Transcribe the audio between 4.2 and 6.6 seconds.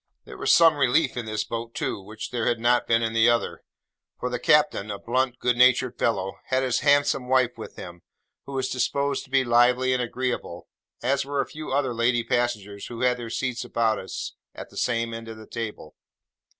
the captain (a blunt, good natured fellow)